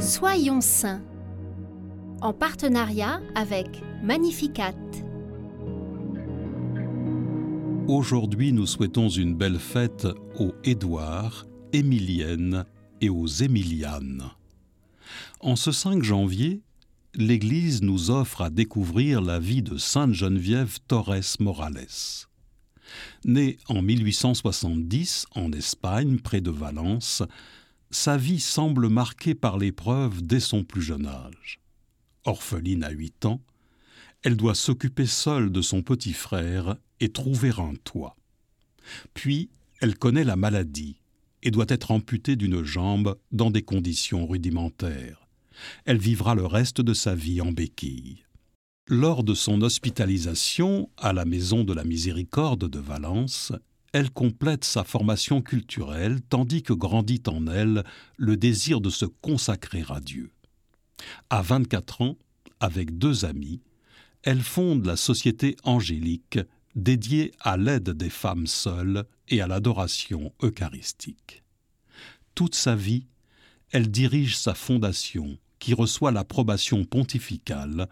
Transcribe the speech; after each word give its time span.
Soyons 0.00 0.62
saints 0.62 1.02
en 2.22 2.32
partenariat 2.32 3.20
avec 3.34 3.82
Magnificat. 4.02 4.74
Aujourd'hui, 7.86 8.54
nous 8.54 8.66
souhaitons 8.66 9.10
une 9.10 9.34
belle 9.34 9.58
fête 9.58 10.08
aux 10.38 10.54
Édouard, 10.64 11.46
Émilienne 11.74 12.64
et 13.02 13.10
aux 13.10 13.26
Émilianes. 13.26 14.30
En 15.40 15.54
ce 15.54 15.70
5 15.70 16.02
janvier, 16.02 16.62
l'Église 17.14 17.82
nous 17.82 18.10
offre 18.10 18.40
à 18.40 18.48
découvrir 18.48 19.20
la 19.20 19.38
vie 19.38 19.62
de 19.62 19.76
Sainte 19.76 20.14
Geneviève 20.14 20.78
Torres 20.88 21.36
Morales. 21.40 22.26
Née 23.26 23.58
en 23.68 23.82
1870 23.82 25.26
en 25.34 25.52
Espagne, 25.52 26.18
près 26.18 26.40
de 26.40 26.50
Valence, 26.50 27.22
sa 27.90 28.16
vie 28.16 28.40
semble 28.40 28.88
marquée 28.88 29.34
par 29.34 29.58
l'épreuve 29.58 30.22
dès 30.22 30.40
son 30.40 30.64
plus 30.64 30.82
jeune 30.82 31.06
âge. 31.06 31.60
Orpheline 32.24 32.84
à 32.84 32.90
8 32.90 33.26
ans, 33.26 33.40
elle 34.22 34.36
doit 34.36 34.54
s'occuper 34.54 35.06
seule 35.06 35.50
de 35.50 35.62
son 35.62 35.82
petit 35.82 36.12
frère 36.12 36.76
et 37.00 37.10
trouver 37.10 37.50
un 37.58 37.74
toit. 37.84 38.16
Puis, 39.14 39.50
elle 39.80 39.96
connaît 39.96 40.24
la 40.24 40.36
maladie 40.36 41.00
et 41.42 41.50
doit 41.50 41.66
être 41.68 41.90
amputée 41.90 42.36
d'une 42.36 42.62
jambe 42.62 43.18
dans 43.32 43.50
des 43.50 43.62
conditions 43.62 44.26
rudimentaires. 44.26 45.26
Elle 45.84 45.98
vivra 45.98 46.34
le 46.34 46.46
reste 46.46 46.80
de 46.80 46.94
sa 46.94 47.14
vie 47.14 47.40
en 47.40 47.52
béquille. 47.52 48.24
Lors 48.88 49.24
de 49.24 49.34
son 49.34 49.62
hospitalisation 49.62 50.90
à 50.96 51.12
la 51.12 51.24
Maison 51.24 51.64
de 51.64 51.72
la 51.72 51.84
Miséricorde 51.84 52.68
de 52.68 52.78
Valence, 52.78 53.52
elle 53.92 54.10
complète 54.10 54.64
sa 54.64 54.84
formation 54.84 55.42
culturelle 55.42 56.20
tandis 56.28 56.62
que 56.62 56.72
grandit 56.72 57.22
en 57.26 57.46
elle 57.46 57.84
le 58.16 58.36
désir 58.36 58.80
de 58.80 58.90
se 58.90 59.04
consacrer 59.04 59.84
à 59.88 60.00
Dieu. 60.00 60.30
À 61.28 61.42
24 61.42 62.02
ans, 62.02 62.16
avec 62.60 62.98
deux 62.98 63.24
amis, 63.24 63.60
elle 64.22 64.42
fonde 64.42 64.84
la 64.84 64.96
Société 64.96 65.56
angélique 65.64 66.38
dédiée 66.76 67.32
à 67.40 67.56
l'aide 67.56 67.90
des 67.90 68.10
femmes 68.10 68.46
seules 68.46 69.04
et 69.28 69.40
à 69.40 69.46
l'adoration 69.46 70.32
eucharistique. 70.42 71.42
Toute 72.34 72.54
sa 72.54 72.76
vie, 72.76 73.06
elle 73.72 73.90
dirige 73.90 74.36
sa 74.36 74.54
fondation 74.54 75.38
qui 75.58 75.74
reçoit 75.74 76.12
l'approbation 76.12 76.84
pontificale 76.84 77.88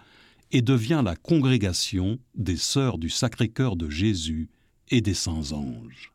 et 0.51 0.63
devient 0.63 1.03
la 1.05 1.17
congrégation 1.17 2.19
des 2.35 2.57
Sœurs 2.57 2.99
du 2.99 3.11
Sacré-Cœur 3.11 3.77
de 3.77 3.91
Jésus 3.91 4.49
et 4.91 5.01
des 5.01 5.15
Saints 5.15 5.53
Anges. 5.53 6.13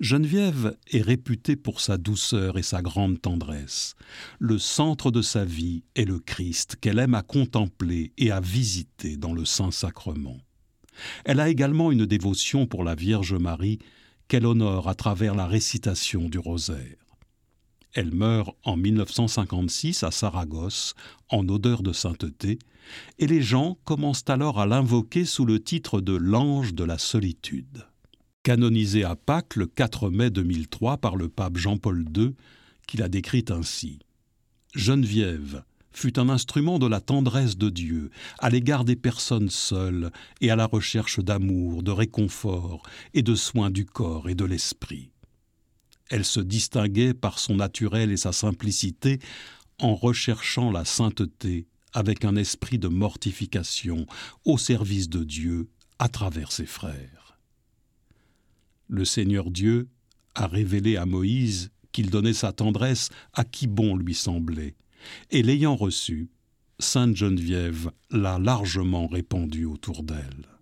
Geneviève 0.00 0.76
est 0.90 1.02
réputée 1.02 1.56
pour 1.56 1.80
sa 1.80 1.96
douceur 1.96 2.58
et 2.58 2.62
sa 2.62 2.82
grande 2.82 3.20
tendresse. 3.20 3.94
Le 4.38 4.58
centre 4.58 5.10
de 5.10 5.22
sa 5.22 5.44
vie 5.44 5.82
est 5.94 6.04
le 6.04 6.18
Christ 6.18 6.76
qu'elle 6.76 6.98
aime 6.98 7.14
à 7.14 7.22
contempler 7.22 8.12
et 8.18 8.30
à 8.30 8.40
visiter 8.40 9.16
dans 9.16 9.32
le 9.32 9.44
Saint-Sacrement. 9.44 10.38
Elle 11.24 11.40
a 11.40 11.48
également 11.48 11.90
une 11.92 12.06
dévotion 12.06 12.66
pour 12.66 12.84
la 12.84 12.94
Vierge 12.94 13.34
Marie 13.34 13.78
qu'elle 14.28 14.46
honore 14.46 14.88
à 14.88 14.94
travers 14.94 15.34
la 15.34 15.46
récitation 15.46 16.28
du 16.28 16.38
rosaire. 16.38 17.05
Elle 17.96 18.12
meurt 18.12 18.54
en 18.62 18.76
1956 18.76 20.02
à 20.02 20.10
Saragosse, 20.10 20.92
en 21.30 21.48
odeur 21.48 21.82
de 21.82 21.94
sainteté, 21.94 22.58
et 23.18 23.26
les 23.26 23.40
gens 23.40 23.78
commencent 23.84 24.28
alors 24.28 24.60
à 24.60 24.66
l'invoquer 24.66 25.24
sous 25.24 25.46
le 25.46 25.60
titre 25.60 26.02
de 26.02 26.14
l'ange 26.14 26.74
de 26.74 26.84
la 26.84 26.98
solitude. 26.98 27.86
Canonisée 28.42 29.02
à 29.02 29.16
Pâques 29.16 29.56
le 29.56 29.66
4 29.66 30.10
mai 30.10 30.28
2003 30.28 30.98
par 30.98 31.16
le 31.16 31.30
pape 31.30 31.56
Jean-Paul 31.56 32.04
II, 32.14 32.34
qui 32.86 32.98
l'a 32.98 33.08
décrite 33.08 33.50
ainsi. 33.50 33.98
Geneviève 34.74 35.64
fut 35.90 36.18
un 36.18 36.28
instrument 36.28 36.78
de 36.78 36.86
la 36.86 37.00
tendresse 37.00 37.56
de 37.56 37.70
Dieu 37.70 38.10
à 38.38 38.50
l'égard 38.50 38.84
des 38.84 38.96
personnes 38.96 39.48
seules 39.48 40.10
et 40.42 40.50
à 40.50 40.56
la 40.56 40.66
recherche 40.66 41.18
d'amour, 41.20 41.82
de 41.82 41.92
réconfort 41.92 42.82
et 43.14 43.22
de 43.22 43.34
soins 43.34 43.70
du 43.70 43.86
corps 43.86 44.28
et 44.28 44.34
de 44.34 44.44
l'esprit. 44.44 45.12
Elle 46.10 46.24
se 46.24 46.40
distinguait 46.40 47.14
par 47.14 47.38
son 47.38 47.56
naturel 47.56 48.10
et 48.10 48.16
sa 48.16 48.32
simplicité 48.32 49.18
en 49.78 49.94
recherchant 49.94 50.70
la 50.70 50.84
sainteté 50.84 51.66
avec 51.92 52.24
un 52.24 52.36
esprit 52.36 52.78
de 52.78 52.88
mortification 52.88 54.06
au 54.44 54.58
service 54.58 55.08
de 55.08 55.24
Dieu 55.24 55.68
à 55.98 56.08
travers 56.08 56.52
ses 56.52 56.66
frères. 56.66 57.38
Le 58.88 59.04
Seigneur 59.04 59.50
Dieu 59.50 59.88
a 60.34 60.46
révélé 60.46 60.96
à 60.96 61.06
Moïse 61.06 61.70
qu'il 61.92 62.10
donnait 62.10 62.34
sa 62.34 62.52
tendresse 62.52 63.08
à 63.32 63.44
qui 63.44 63.66
bon 63.66 63.96
lui 63.96 64.14
semblait, 64.14 64.76
et 65.30 65.42
l'ayant 65.42 65.76
reçu, 65.76 66.28
Sainte 66.78 67.16
Geneviève 67.16 67.90
l'a 68.10 68.38
largement 68.38 69.06
répandue 69.06 69.64
autour 69.64 70.02
d'elle. 70.02 70.55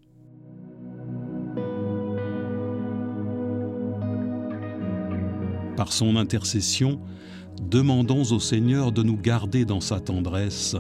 Par 5.77 5.93
son 5.93 6.17
intercession, 6.17 7.01
demandons 7.61 8.23
au 8.33 8.39
Seigneur 8.39 8.93
de 8.93 9.03
nous 9.03 9.17
garder 9.17 9.65
dans 9.65 9.81
sa 9.81 10.01
tendresse 10.01 10.77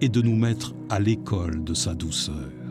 et 0.00 0.08
de 0.08 0.20
nous 0.20 0.36
mettre 0.36 0.74
à 0.90 1.00
l'école 1.00 1.64
de 1.64 1.74
sa 1.74 1.94
douceur. 1.94 2.65